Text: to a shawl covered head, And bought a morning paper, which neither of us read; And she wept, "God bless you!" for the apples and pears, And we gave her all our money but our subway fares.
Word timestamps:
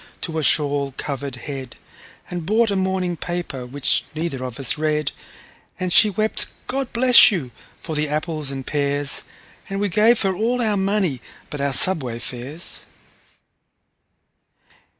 to 0.19 0.39
a 0.39 0.43
shawl 0.43 0.95
covered 0.97 1.35
head, 1.35 1.75
And 2.27 2.43
bought 2.43 2.71
a 2.71 2.75
morning 2.75 3.15
paper, 3.15 3.67
which 3.67 4.03
neither 4.15 4.43
of 4.43 4.59
us 4.59 4.75
read; 4.75 5.11
And 5.79 5.93
she 5.93 6.09
wept, 6.09 6.47
"God 6.65 6.91
bless 6.91 7.29
you!" 7.29 7.51
for 7.79 7.95
the 7.95 8.09
apples 8.09 8.49
and 8.49 8.65
pears, 8.65 9.21
And 9.69 9.79
we 9.79 9.89
gave 9.89 10.23
her 10.23 10.35
all 10.35 10.59
our 10.59 10.75
money 10.75 11.21
but 11.51 11.61
our 11.61 11.71
subway 11.71 12.17
fares. 12.17 12.87